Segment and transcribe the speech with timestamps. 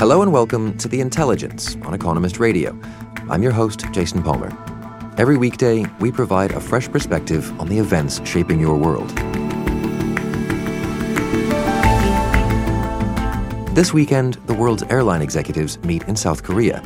[0.00, 2.74] Hello and welcome to The Intelligence on Economist Radio.
[3.28, 4.48] I'm your host, Jason Palmer.
[5.18, 9.10] Every weekday, we provide a fresh perspective on the events shaping your world.
[13.74, 16.82] This weekend, the world's airline executives meet in South Korea.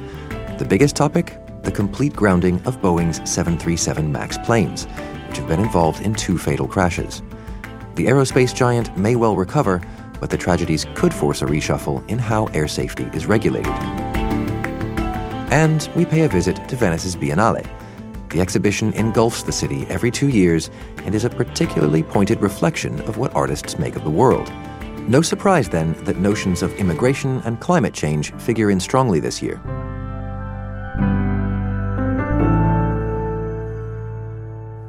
[0.58, 1.38] The biggest topic?
[1.62, 4.86] The complete grounding of Boeing's 737 MAX planes,
[5.28, 7.22] which have been involved in two fatal crashes.
[7.94, 9.80] The aerospace giant may well recover,
[10.20, 13.72] but the tragedies could force a reshuffle in how air safety is regulated.
[15.52, 17.69] And we pay a visit to Venice's Biennale.
[18.30, 20.70] The exhibition engulfs the city every two years
[21.05, 24.53] and is a particularly pointed reflection of what artists make of the world.
[25.08, 29.60] No surprise, then, that notions of immigration and climate change figure in strongly this year.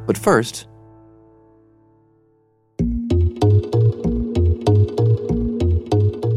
[0.08, 0.68] But first,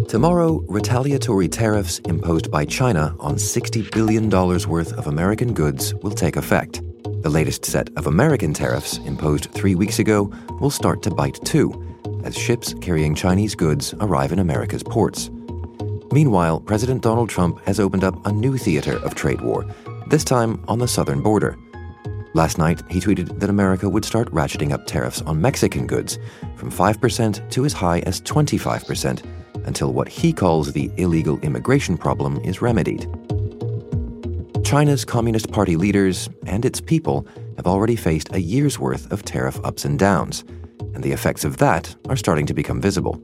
[0.08, 6.36] Tomorrow, retaliatory tariffs imposed by China on $60 billion worth of American goods will take
[6.36, 6.80] effect.
[7.22, 11.74] The latest set of American tariffs, imposed three weeks ago, will start to bite too,
[12.24, 15.28] as ships carrying Chinese goods arrive in America's ports.
[16.10, 19.66] Meanwhile, President Donald Trump has opened up a new theater of trade war,
[20.06, 21.58] this time on the southern border.
[22.32, 26.18] Last night, he tweeted that America would start ratcheting up tariffs on Mexican goods
[26.56, 29.22] from 5% to as high as 25%
[29.68, 33.06] until what he calls the illegal immigration problem is remedied.
[34.64, 39.60] China's Communist Party leaders and its people have already faced a year's worth of tariff
[39.64, 40.42] ups and downs,
[40.94, 43.22] and the effects of that are starting to become visible.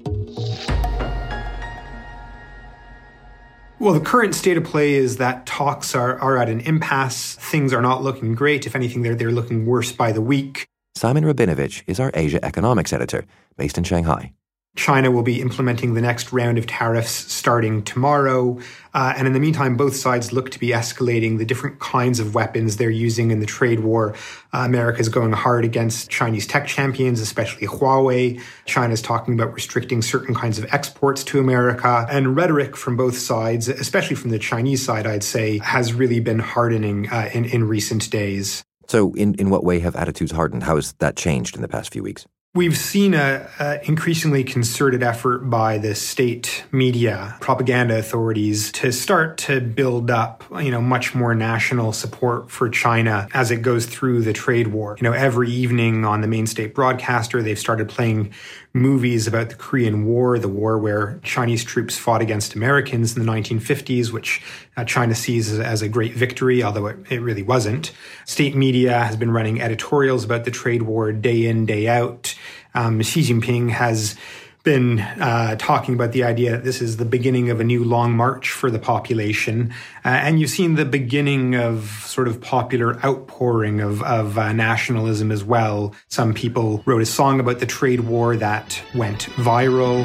[3.80, 7.34] Well, the current state of play is that talks are, are at an impasse.
[7.34, 8.66] Things are not looking great.
[8.66, 10.66] If anything, they're, they're looking worse by the week.
[10.94, 14.32] Simon Rabinovitch is our Asia economics editor, based in Shanghai.
[14.76, 18.58] China will be implementing the next round of tariffs starting tomorrow.
[18.92, 22.34] Uh, and in the meantime, both sides look to be escalating the different kinds of
[22.34, 24.14] weapons they're using in the trade war.
[24.52, 28.42] Uh, America is going hard against Chinese tech champions, especially Huawei.
[28.64, 32.06] China is talking about restricting certain kinds of exports to America.
[32.10, 36.40] And rhetoric from both sides, especially from the Chinese side, I'd say, has really been
[36.40, 38.64] hardening uh, in, in recent days.
[38.86, 40.64] So, in, in what way have attitudes hardened?
[40.64, 42.26] How has that changed in the past few weeks?
[42.56, 49.38] We've seen a, a, increasingly concerted effort by the state media, propaganda authorities to start
[49.38, 54.22] to build up, you know, much more national support for China as it goes through
[54.22, 54.96] the trade war.
[55.00, 58.32] You know, every evening on the main state broadcaster, they've started playing
[58.74, 63.32] movies about the Korean War, the war where Chinese troops fought against Americans in the
[63.32, 64.42] 1950s, which
[64.76, 67.92] uh, China sees as, as, a great victory, although it, it really wasn't.
[68.26, 72.34] State media has been running editorials about the trade war day in, day out.
[72.74, 74.16] Um, Xi Jinping has
[74.64, 78.16] been uh, talking about the idea that this is the beginning of a new long
[78.16, 79.72] march for the population.
[80.04, 85.30] Uh, and you've seen the beginning of sort of popular outpouring of, of uh, nationalism
[85.30, 85.94] as well.
[86.08, 90.04] Some people wrote a song about the trade war that went viral.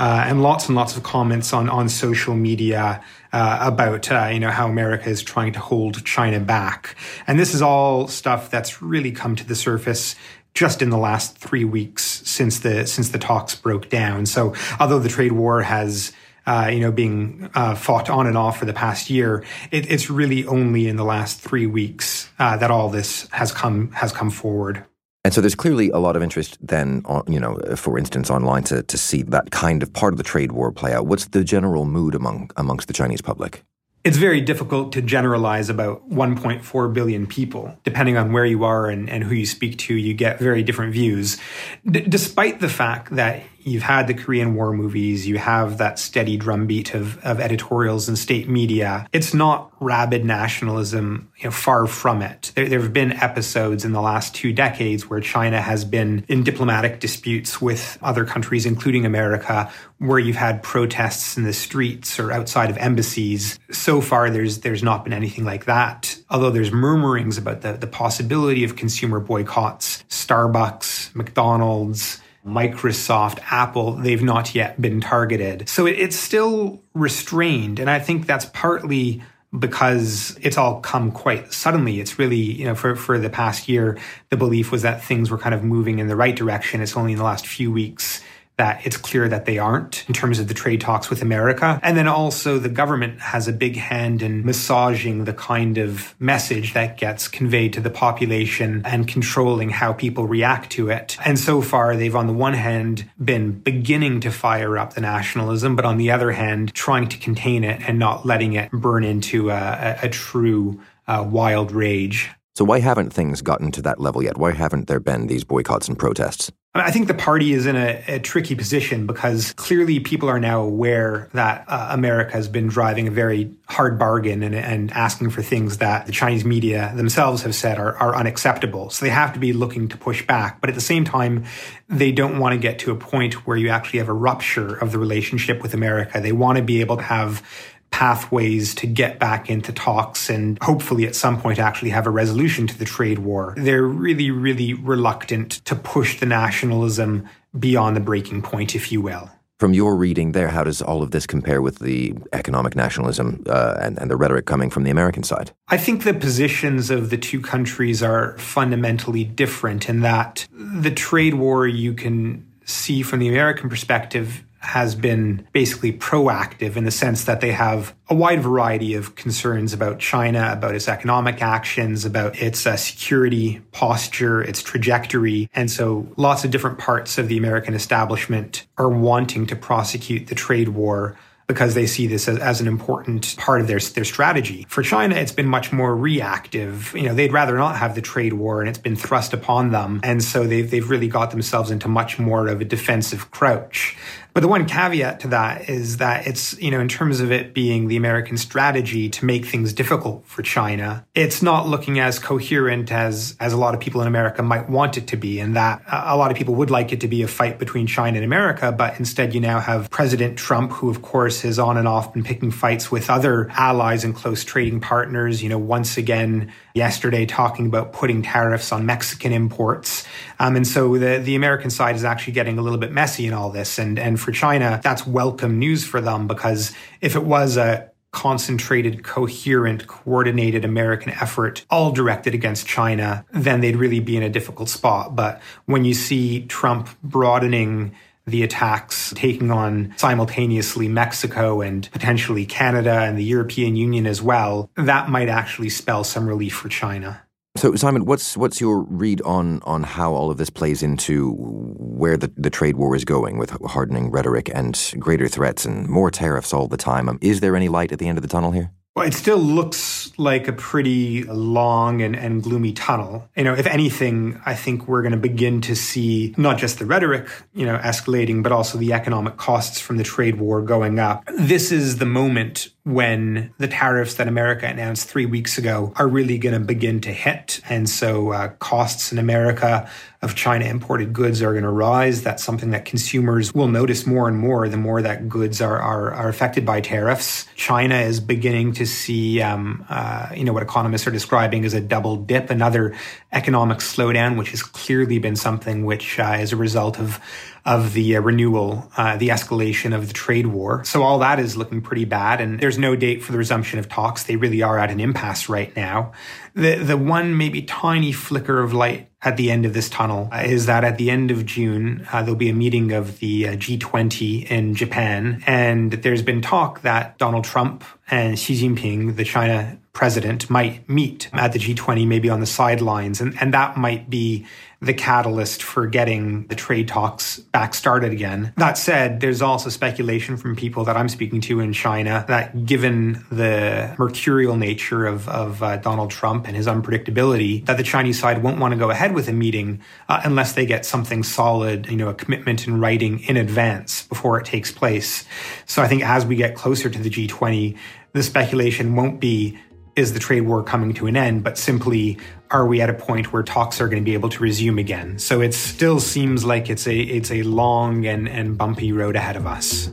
[0.00, 4.40] Uh, and lots and lots of comments on, on social media uh, about uh, you
[4.40, 6.96] know how America is trying to hold China back,
[7.26, 10.16] and this is all stuff that's really come to the surface
[10.54, 14.24] just in the last three weeks since the since the talks broke down.
[14.24, 16.12] So although the trade war has
[16.46, 19.44] uh, you know, being uh, fought on and off for the past year.
[19.70, 23.92] It, it's really only in the last three weeks uh, that all this has come
[23.92, 24.84] has come forward.
[25.24, 28.82] And so there's clearly a lot of interest then, you know, for instance, online to,
[28.82, 31.06] to see that kind of part of the trade war play out.
[31.06, 33.62] What's the general mood among amongst the Chinese public?
[34.02, 37.76] It's very difficult to generalize about 1.4 billion people.
[37.84, 40.94] Depending on where you are and, and who you speak to, you get very different
[40.94, 41.36] views.
[41.84, 46.36] D- despite the fact that you've had the Korean War movies, you have that steady
[46.36, 49.06] drumbeat of, of editorials and state media.
[49.12, 52.52] It's not rabid nationalism, you know, far from it.
[52.54, 56.42] There, there have been episodes in the last two decades where China has been in
[56.42, 62.32] diplomatic disputes with other countries, including America, where you've had protests in the streets or
[62.32, 63.58] outside of embassies.
[63.70, 66.18] So far, there's there's not been anything like that.
[66.30, 74.22] Although there's murmurings about the, the possibility of consumer boycotts, Starbucks, McDonald's, Microsoft, Apple, they've
[74.22, 75.68] not yet been targeted.
[75.68, 77.78] So it, it's still restrained.
[77.78, 79.22] And I think that's partly
[79.58, 82.00] because it's all come quite suddenly.
[82.00, 83.98] It's really, you know, for, for the past year,
[84.28, 86.80] the belief was that things were kind of moving in the right direction.
[86.80, 88.22] It's only in the last few weeks
[88.60, 91.80] that it's clear that they aren't in terms of the trade talks with America.
[91.82, 96.74] And then also the government has a big hand in massaging the kind of message
[96.74, 101.16] that gets conveyed to the population and controlling how people react to it.
[101.24, 105.74] And so far, they've on the one hand been beginning to fire up the nationalism,
[105.74, 109.48] but on the other hand, trying to contain it and not letting it burn into
[109.48, 112.28] a, a, a true uh, wild rage.
[112.60, 114.36] So, why haven't things gotten to that level yet?
[114.36, 116.52] Why haven't there been these boycotts and protests?
[116.74, 120.60] I think the party is in a, a, tricky position because clearly people are now
[120.60, 125.40] aware that uh, America has been driving a very hard bargain and, and, asking for
[125.40, 128.90] things that the Chinese media themselves have said are, are unacceptable.
[128.90, 130.60] So they have to be looking to push back.
[130.60, 131.44] But at the same time,
[131.88, 134.92] they don't want to get to a point where you actually have a rupture of
[134.92, 136.20] the relationship with America.
[136.20, 137.42] They want to be able to have
[137.90, 142.66] pathways to get back into talks and hopefully at some point actually have a resolution
[142.66, 143.54] to the trade war.
[143.56, 147.28] They're really, really reluctant to push the nationalism
[147.58, 149.30] beyond the breaking point, if you will.
[149.58, 153.76] From your reading there, how does all of this compare with the economic nationalism uh,
[153.78, 155.52] and, and the rhetoric coming from the American side?
[155.68, 161.34] I think the positions of the two countries are fundamentally different in that the trade
[161.34, 167.24] war you can see from the American perspective has been basically proactive in the sense
[167.24, 172.40] that they have a wide variety of concerns about China, about its economic actions, about
[172.40, 175.48] its uh, security posture, its trajectory.
[175.54, 180.34] And so lots of different parts of the American establishment are wanting to prosecute the
[180.34, 181.16] trade war
[181.50, 184.64] because they see this as, as, an important part of their, their strategy.
[184.68, 186.94] For China, it's been much more reactive.
[186.94, 189.98] You know, they'd rather not have the trade war and it's been thrust upon them.
[190.04, 193.96] And so they've, they've really got themselves into much more of a defensive crouch.
[194.32, 197.52] But the one caveat to that is that it's, you know, in terms of it
[197.54, 202.92] being the American strategy to make things difficult for China, it's not looking as coherent
[202.92, 205.40] as, as a lot of people in America might want it to be.
[205.40, 208.16] And that a lot of people would like it to be a fight between China
[208.16, 208.72] and America.
[208.72, 212.24] But instead, you now have President Trump, who, of course, has on and off been
[212.24, 215.42] picking fights with other allies and close trading partners.
[215.42, 220.06] You know, once again, yesterday talking about putting tariffs on Mexican imports.
[220.38, 223.32] Um, and so the, the American side is actually getting a little bit messy in
[223.32, 223.78] all this.
[223.78, 229.04] And, and for China, that's welcome news for them because if it was a concentrated,
[229.04, 234.68] coherent, coordinated American effort, all directed against China, then they'd really be in a difficult
[234.68, 235.14] spot.
[235.14, 237.94] But when you see Trump broadening
[238.26, 244.70] the attacks, taking on simultaneously Mexico and potentially Canada and the European Union as well,
[244.76, 247.22] that might actually spell some relief for China.
[247.56, 252.16] So, Simon, what's what's your read on on how all of this plays into where
[252.16, 256.54] the, the trade war is going with hardening rhetoric and greater threats and more tariffs
[256.54, 257.08] all the time?
[257.08, 258.70] Um, is there any light at the end of the tunnel here?
[258.94, 259.78] Well, it still looks
[260.20, 263.28] like a pretty long and, and gloomy tunnel.
[263.36, 266.86] You know, if anything, I think we're going to begin to see not just the
[266.86, 271.24] rhetoric, you know, escalating, but also the economic costs from the trade war going up.
[271.36, 276.38] This is the moment when the tariffs that America announced three weeks ago are really
[276.38, 277.60] going to begin to hit.
[277.68, 279.90] And so uh, costs in America
[280.22, 282.22] of China imported goods are going to rise.
[282.22, 286.12] That's something that consumers will notice more and more the more that goods are, are,
[286.12, 287.46] are affected by tariffs.
[287.54, 291.80] China is beginning to see, um, uh, you know, what economists are describing as a
[291.80, 292.94] double dip, another
[293.32, 297.18] economic slowdown, which has clearly been something which uh, is a result of
[297.64, 300.84] of the uh, renewal, uh, the escalation of the trade war.
[300.84, 303.88] So all that is looking pretty bad, and there's no date for the resumption of
[303.88, 304.24] talks.
[304.24, 306.12] They really are at an impasse right now.
[306.54, 310.66] The the one maybe tiny flicker of light at the end of this tunnel is
[310.66, 314.50] that at the end of June, uh, there'll be a meeting of the uh, G20
[314.50, 315.42] in Japan.
[315.46, 321.28] And there's been talk that Donald Trump and Xi Jinping, the China president might meet
[321.34, 323.20] at the G20, maybe on the sidelines.
[323.20, 324.46] And, and that might be
[324.82, 328.52] the catalyst for getting the trade talks back started again.
[328.56, 333.24] That said, there's also speculation from people that I'm speaking to in China that given
[333.30, 338.42] the mercurial nature of, of uh, Donald Trump and his unpredictability, that the Chinese side
[338.42, 341.96] won't want to go ahead with a meeting uh, unless they get something solid, you
[341.96, 345.26] know, a commitment in writing in advance before it takes place.
[345.66, 347.76] So I think as we get closer to the G20,
[348.12, 349.58] the speculation won't be
[350.00, 352.18] is the trade war coming to an end, but simply
[352.50, 355.18] are we at a point where talks are going to be able to resume again?
[355.18, 359.36] So it still seems like it's a it's a long and, and bumpy road ahead
[359.36, 359.92] of us.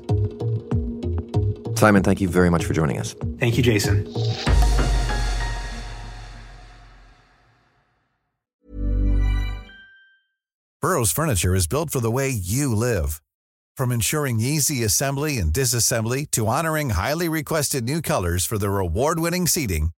[1.77, 3.13] Simon, thank you very much for joining us.
[3.39, 4.07] Thank you, Jason.
[10.81, 13.21] Burrow's furniture is built for the way you live.
[13.75, 19.45] From ensuring easy assembly and disassembly to honoring highly requested new colors for their award-winning
[19.45, 19.91] seating,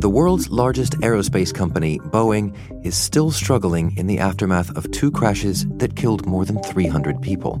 [0.00, 5.66] The world's largest aerospace company, Boeing, is still struggling in the aftermath of two crashes
[5.76, 7.60] that killed more than 300 people.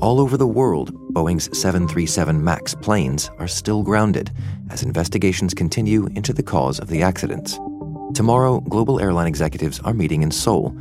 [0.00, 4.30] All over the world, Boeing's 737 MAX planes are still grounded
[4.70, 7.58] as investigations continue into the cause of the accidents.
[8.14, 10.78] Tomorrow, global airline executives are meeting in Seoul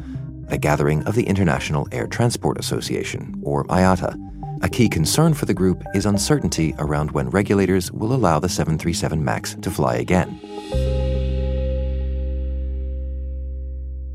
[0.50, 4.16] a gathering of the International Air Transport Association, or IATA.
[4.64, 9.24] A key concern for the group is uncertainty around when regulators will allow the 737
[9.24, 10.40] MAX to fly again.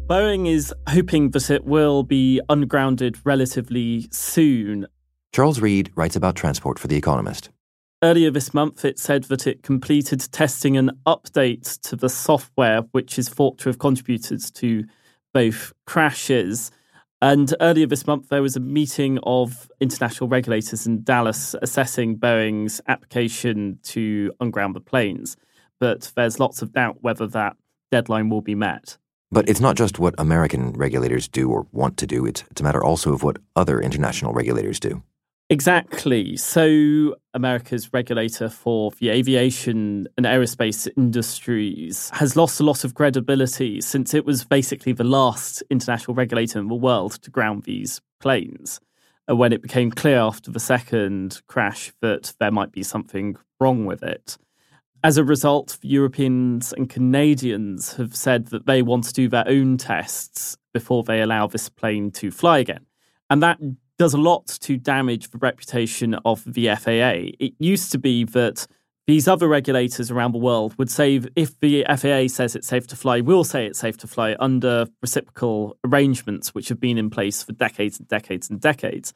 [0.07, 4.87] Boeing is hoping that it will be ungrounded relatively soon.
[5.33, 7.50] Charles Reed writes about transport for The Economist.
[8.05, 13.19] Earlier this month, it said that it completed testing an update to the software, which
[13.19, 14.85] is thought to have contributed to
[15.35, 16.71] both crashes.
[17.23, 22.80] And earlier this month, there was a meeting of international regulators in Dallas assessing Boeing's
[22.88, 25.37] application to unground the planes.
[25.80, 27.56] But there's lots of doubt whether that
[27.90, 28.99] deadline will be met.
[29.30, 32.64] But it's not just what American regulators do or want to do, it's, it's a
[32.64, 35.02] matter also of what other international regulators do.
[35.49, 36.37] Exactly.
[36.37, 43.81] So, America's regulator for the aviation and aerospace industries has lost a lot of credibility
[43.81, 48.81] since it was basically the last international regulator in the world to ground these planes.
[49.31, 53.85] Uh, when it became clear after the second crash that there might be something wrong
[53.85, 54.37] with it.
[55.05, 59.76] As a result, Europeans and Canadians have said that they want to do their own
[59.76, 62.87] tests before they allow this plane to fly again.
[63.31, 63.59] And that
[63.99, 67.33] does a lot to damage the reputation of the FAA.
[67.38, 68.67] It used to be that
[69.07, 72.97] these other regulators around the world would say if the FAA says it's safe to
[72.97, 77.43] fly, we'll say it's safe to fly under reciprocal arrangements which have been in place
[77.43, 79.12] for decades and decades and decades.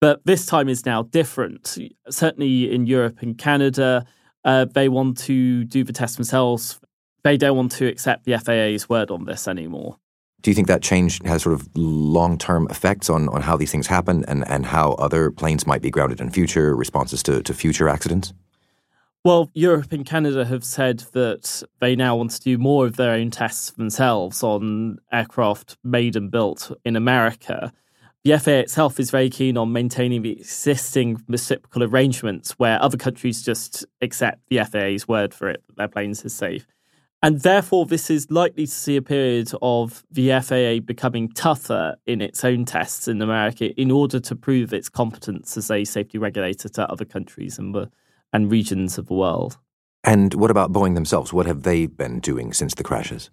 [0.00, 1.76] But this time is now different.
[2.08, 4.04] Certainly in Europe and Canada,
[4.44, 6.80] uh, they want to do the test themselves.
[7.24, 9.98] They don't want to accept the FAA's word on this anymore.
[10.42, 13.70] Do you think that change has sort of long term effects on, on how these
[13.70, 17.54] things happen and, and how other planes might be grounded in future responses to, to
[17.54, 18.32] future accidents?
[19.24, 23.12] Well, Europe and Canada have said that they now want to do more of their
[23.12, 27.72] own tests themselves on aircraft made and built in America.
[28.24, 33.42] The FAA itself is very keen on maintaining the existing reciprocal arrangements where other countries
[33.42, 36.66] just accept the FAA's word for it that their planes are safe.
[37.24, 42.20] And therefore, this is likely to see a period of the FAA becoming tougher in
[42.20, 46.68] its own tests in America in order to prove its competence as a safety regulator
[46.70, 47.88] to other countries and, the,
[48.32, 49.56] and regions of the world.
[50.02, 51.32] And what about Boeing themselves?
[51.32, 53.30] What have they been doing since the crashes?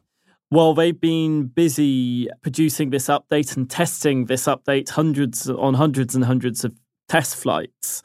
[0.51, 6.25] Well, they've been busy producing this update and testing this update hundreds on hundreds and
[6.25, 6.75] hundreds of
[7.07, 8.03] test flights.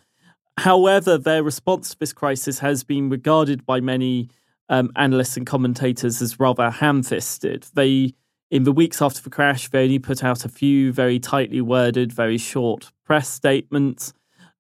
[0.59, 4.31] However, their response to this crisis has been regarded by many
[4.68, 7.66] um, analysts and commentators as rather ham-fisted.
[7.75, 8.14] They,
[8.50, 12.12] in the weeks after the crash, they only put out a few very tightly worded,
[12.12, 14.12] very short press statements.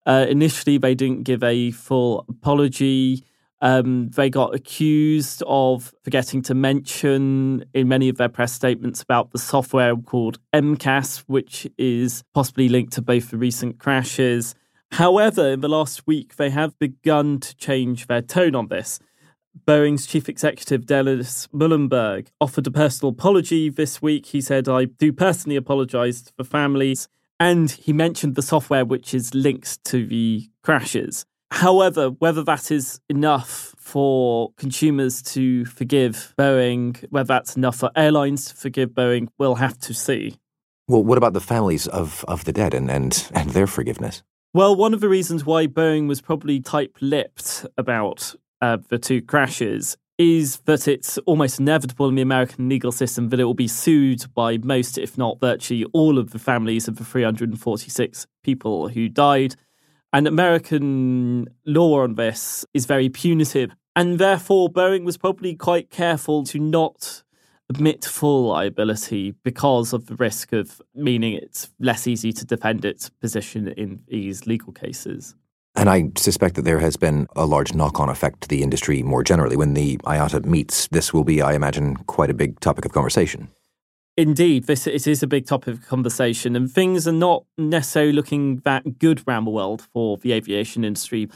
[0.06, 3.24] Uh, initially, they didn't give a full apology.
[3.62, 9.30] Um, they got accused of forgetting to mention in many of their press statements about
[9.30, 14.54] the software called MCAS, which is possibly linked to both the recent crashes.
[14.92, 19.00] However, in the last week, they have begun to change their tone on this
[19.66, 24.26] Boeing's chief executive, Dennis Muilenburg, offered a personal apology this week.
[24.26, 27.08] He said, I do personally apologize for families.
[27.40, 31.24] And he mentioned the software which is linked to the crashes.
[31.50, 38.46] However, whether that is enough for consumers to forgive Boeing, whether that's enough for airlines
[38.46, 40.36] to forgive Boeing, we'll have to see.
[40.88, 44.22] Well, what about the families of, of the dead and, and, and their forgiveness?
[44.52, 48.34] Well, one of the reasons why Boeing was probably tight lipped about
[48.64, 53.40] uh, the two crashes is that it's almost inevitable in the American legal system that
[53.40, 57.04] it will be sued by most, if not virtually all, of the families of the
[57.04, 59.54] 346 people who died.
[60.12, 63.72] And American law on this is very punitive.
[63.96, 67.22] And therefore, Boeing was probably quite careful to not
[67.68, 73.10] admit full liability because of the risk of meaning it's less easy to defend its
[73.10, 75.34] position in these legal cases.
[75.76, 79.02] And I suspect that there has been a large knock on effect to the industry
[79.02, 79.56] more generally.
[79.56, 83.48] When the IATA meets, this will be, I imagine, quite a big topic of conversation.
[84.16, 88.58] Indeed, this it is a big topic of conversation, and things are not necessarily looking
[88.58, 91.28] that good around the world for the aviation industry.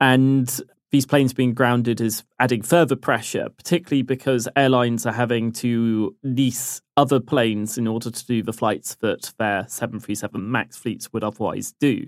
[0.00, 0.60] And
[0.90, 6.82] these planes being grounded is adding further pressure, particularly because airlines are having to lease
[6.98, 11.72] other planes in order to do the flights that their 737 MAX fleets would otherwise
[11.80, 12.06] do.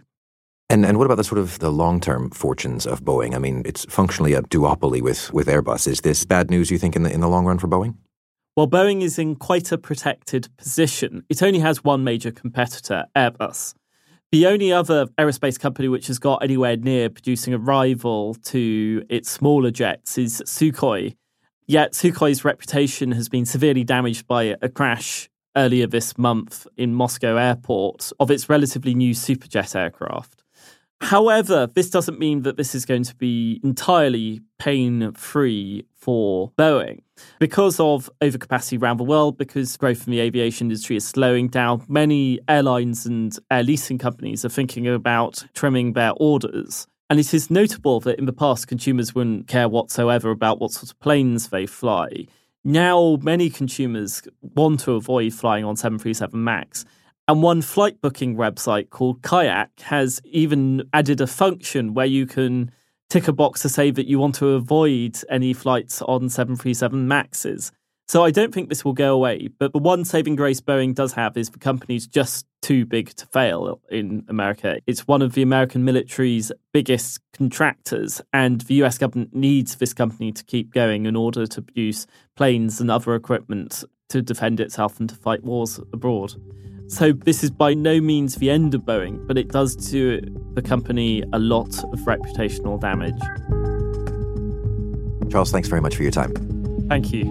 [0.70, 3.34] And and what about the sort of the long term fortunes of Boeing?
[3.34, 5.88] I mean, it's functionally a duopoly with, with Airbus.
[5.88, 6.70] Is this bad news?
[6.70, 7.94] You think in the in the long run for Boeing?
[8.54, 11.25] Well, Boeing is in quite a protected position.
[11.28, 13.75] It only has one major competitor, Airbus.
[14.30, 19.30] The only other aerospace company which has got anywhere near producing a rival to its
[19.30, 21.16] smaller jets is Sukhoi.
[21.66, 27.37] Yet Sukhoi's reputation has been severely damaged by a crash earlier this month in Moscow
[27.37, 30.44] airport of its relatively new superjet aircraft.
[31.00, 37.02] However, this doesn't mean that this is going to be entirely pain free for Boeing.
[37.38, 41.85] Because of overcapacity around the world, because growth in the aviation industry is slowing down,
[41.88, 46.87] many airlines and air leasing companies are thinking about trimming their orders.
[47.11, 50.90] And it is notable that in the past, consumers wouldn't care whatsoever about what sort
[50.90, 52.26] of planes they fly.
[52.64, 56.85] Now, many consumers want to avoid flying on 737 MAX.
[57.28, 62.73] And one flight booking website called Kayak has even added a function where you can
[63.11, 67.70] tick a box to say that you want to avoid any flights on 737 Maxes.
[68.06, 69.50] So I don't think this will go away.
[69.58, 73.26] But the one saving grace Boeing does have is the company's just too big to
[73.26, 74.78] fail in America.
[74.87, 80.32] It's one of the American military's biggest contractors, and the US government needs this company
[80.32, 82.06] to keep going in order to produce
[82.37, 86.32] planes and other equipment to defend itself and to fight wars abroad.
[86.88, 90.23] So this is by no means the end of Boeing, but it does do
[90.54, 93.20] the company a lot of reputational damage.
[95.31, 96.33] Charles, thanks very much for your time.
[96.88, 97.24] Thank you.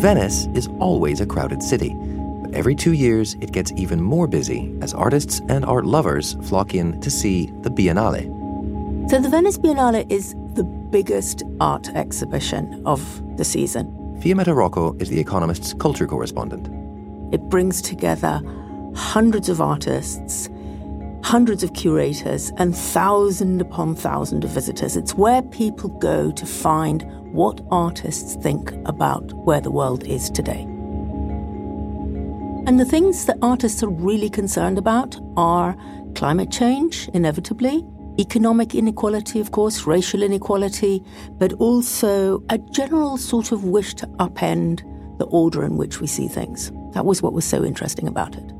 [0.00, 1.94] Venice is always a crowded city,
[2.42, 6.74] but every two years it gets even more busy as artists and art lovers flock
[6.74, 8.34] in to see the Biennale.
[9.08, 10.45] So, the Venice Biennale is the
[10.90, 13.86] biggest art exhibition of the season.
[14.20, 16.68] Fiammetta Rocco is The Economist's culture correspondent.
[17.34, 18.40] It brings together
[18.94, 20.48] hundreds of artists,
[21.22, 24.96] hundreds of curators, and thousand upon thousand of visitors.
[24.96, 30.62] It's where people go to find what artists think about where the world is today.
[32.66, 35.76] And the things that artists are really concerned about are
[36.14, 37.84] climate change, inevitably,
[38.18, 41.02] economic inequality, of course, racial inequality,
[41.38, 44.82] but also a general sort of wish to upend
[45.18, 46.70] the order in which we see things.
[46.92, 48.52] That was what was so interesting about it.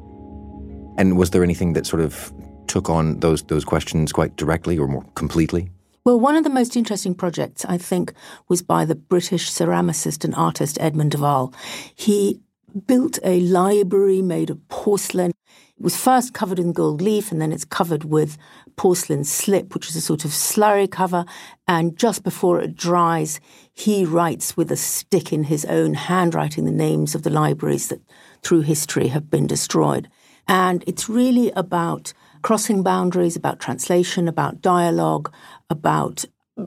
[0.99, 2.33] And was there anything that sort of
[2.66, 5.69] took on those those questions quite directly or more completely?
[6.05, 8.12] Well, one of the most interesting projects, I think,
[8.49, 11.53] was by the British ceramicist and artist Edmund de Waal.
[11.95, 12.40] He
[12.87, 15.33] built a library made of porcelain.
[15.79, 18.39] Was first covered in gold leaf and then it's covered with
[18.77, 21.27] porcelain slip, which is a sort of slurry cover.
[21.69, 23.41] And just before it dries,
[23.73, 28.01] he writes with a stick in his own handwriting the names of the libraries that
[28.43, 30.09] through history have been destroyed.
[30.49, 32.12] And it's really about
[32.43, 35.33] crossing boundaries, about translation, about dialogue,
[35.69, 36.25] about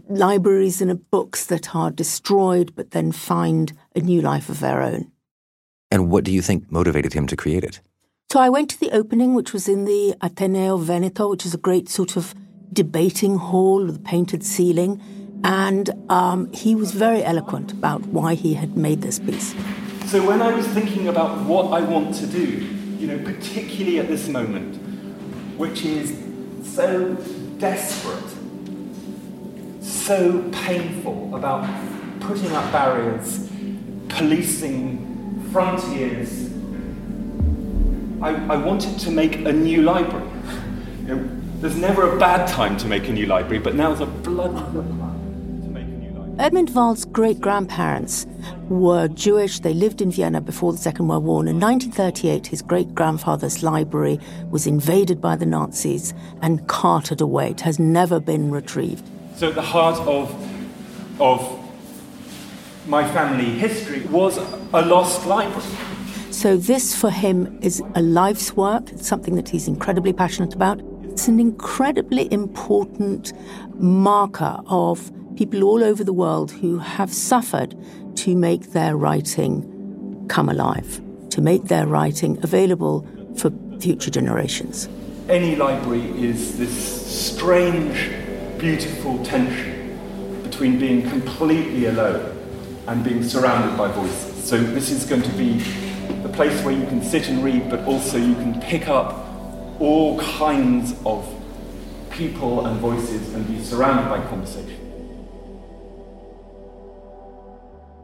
[0.07, 5.11] libraries and books that are destroyed but then find a new life of their own.
[5.89, 7.79] And what do you think motivated him to create it?
[8.31, 11.57] So I went to the opening, which was in the Ateneo Veneto, which is a
[11.57, 12.35] great sort of
[12.71, 15.01] debating hall with a painted ceiling.
[15.43, 19.55] And um, he was very eloquent about why he had made this piece.
[20.05, 22.45] So when I was thinking about what I want to do,
[22.99, 24.75] you know, particularly at this moment,
[25.57, 26.15] which is
[26.63, 27.15] so
[27.57, 28.31] desperate,
[29.81, 31.67] so painful about
[32.19, 33.49] putting up barriers,
[34.07, 36.48] policing frontiers.
[38.21, 40.27] I, I wanted to make a new library.
[41.05, 41.29] You know,
[41.61, 44.87] there's never a bad time to make a new library, but now's a bloody good
[44.99, 46.35] time to make a new library.
[46.37, 48.27] Edmund Wald's great grandparents
[48.67, 49.61] were Jewish.
[49.61, 51.39] They lived in Vienna before the Second World War.
[51.39, 57.51] And in 1938, his great grandfather's library was invaded by the Nazis and carted away.
[57.51, 59.07] It has never been retrieved.
[59.35, 61.57] So, at the heart of, of
[62.85, 64.37] my family history was
[64.73, 65.63] a lost library.
[66.39, 68.93] So, this for him is a life's work.
[68.93, 70.79] It's something that he's incredibly passionate about.
[71.03, 73.33] It's an incredibly important
[73.73, 77.75] marker of people all over the world who have suffered
[78.19, 84.87] to make their writing come alive, to make their writing available for future generations.
[85.27, 88.11] Any library is this strange,
[88.57, 92.33] beautiful tension between being completely alone
[92.87, 94.41] and being surrounded by voices.
[94.47, 95.61] So, this is going to be
[96.39, 99.27] place where you can sit and read, but also you can pick up
[99.81, 101.27] all kinds of
[102.09, 104.79] people and voices and be surrounded by conversation.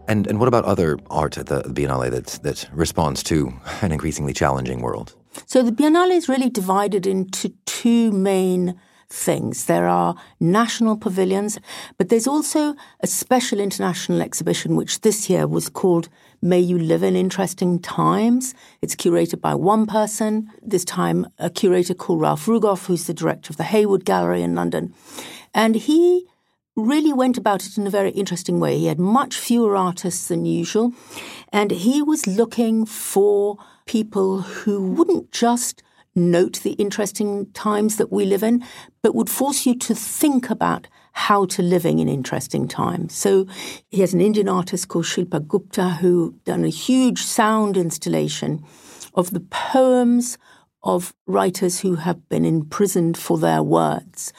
[0.09, 4.33] And and what about other art at the Biennale that that responds to an increasingly
[4.33, 5.15] challenging world?
[5.45, 8.77] So the Biennale is really divided into two main
[9.09, 9.65] things.
[9.65, 11.57] There are national pavilions,
[11.97, 16.09] but there's also a special international exhibition which this year was called
[16.45, 18.53] May You Live in Interesting Times.
[18.79, 23.49] It's curated by one person, this time a curator called Ralph Rugoff, who's the director
[23.49, 24.93] of the Hayward Gallery in London.
[25.55, 26.27] And he
[26.75, 28.77] really went about it in a very interesting way.
[28.77, 30.93] He had much fewer artists than usual,
[31.51, 35.81] and he was looking for people who wouldn't just
[36.13, 38.63] note the interesting times that we live in,
[39.01, 43.15] but would force you to think about how to living in interesting times.
[43.15, 43.47] So
[43.89, 48.63] he has an Indian artist called Shilpa Gupta who done a huge sound installation
[49.13, 50.37] of the poems
[50.83, 54.33] of writers who have been imprisoned for their words.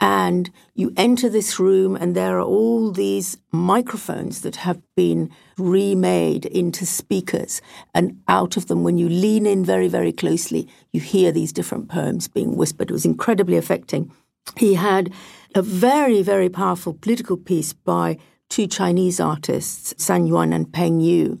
[0.00, 6.44] And you enter this room, and there are all these microphones that have been remade
[6.46, 7.60] into speakers.
[7.94, 11.88] And out of them, when you lean in very, very closely, you hear these different
[11.88, 12.90] poems being whispered.
[12.90, 14.12] It was incredibly affecting.
[14.56, 15.12] He had
[15.54, 21.40] a very, very powerful political piece by two Chinese artists, Sun Yuan and Peng Yu,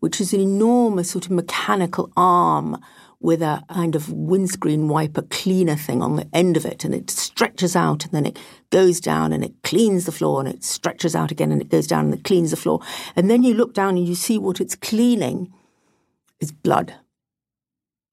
[0.00, 2.76] which is an enormous sort of mechanical arm
[3.20, 7.10] with a kind of windscreen wiper cleaner thing on the end of it, and it
[7.10, 8.38] stretches out and then it
[8.70, 11.86] goes down and it cleans the floor and it stretches out again and it goes
[11.86, 12.80] down and it cleans the floor.
[13.16, 15.52] And then you look down and you see what it's cleaning
[16.40, 16.94] is blood.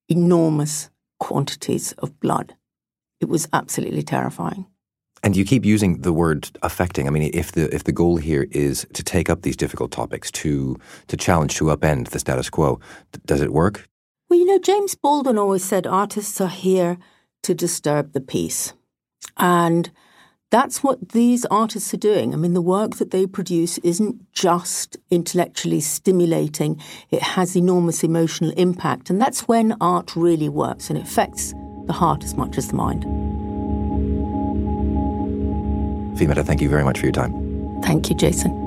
[0.10, 2.55] Enormous quantities of blood.
[3.25, 4.67] It was absolutely terrifying.
[5.23, 7.07] And you keep using the word affecting.
[7.07, 10.29] I mean, if the if the goal here is to take up these difficult topics,
[10.43, 12.79] to to challenge, to upend the status quo,
[13.25, 13.88] does it work?
[14.29, 16.99] Well, you know, James Baldwin always said artists are here
[17.41, 18.73] to disturb the peace.
[19.38, 19.89] And
[20.51, 22.31] that's what these artists are doing.
[22.31, 28.51] I mean, the work that they produce isn't just intellectually stimulating, it has enormous emotional
[28.51, 29.09] impact.
[29.09, 31.55] And that's when art really works and it affects
[31.86, 33.04] the heart as much as the mind.
[36.17, 37.82] Fiammetta, thank you very much for your time.
[37.84, 38.65] Thank you, Jason.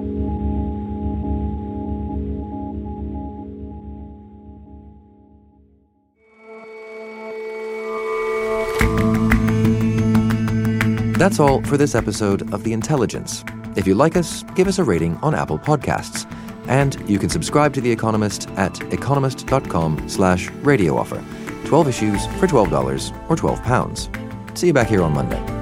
[11.18, 13.44] That's all for this episode of The Intelligence.
[13.76, 16.32] If you like us, give us a rating on Apple Podcasts.
[16.68, 21.24] And you can subscribe to The Economist at economist.com slash radio offer.
[21.68, 24.58] 12 issues for $12 or £12.
[24.58, 25.58] See you back here on Monday.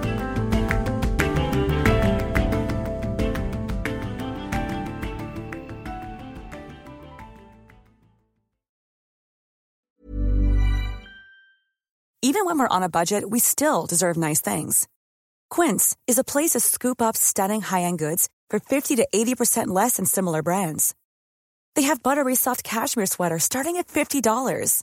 [12.22, 14.86] Even when we're on a budget, we still deserve nice things.
[15.48, 19.96] Quince is a place to scoop up stunning high-end goods for 50 to 80% less
[19.96, 20.94] than similar brands.
[21.76, 24.82] They have buttery soft cashmere sweaters starting at $50,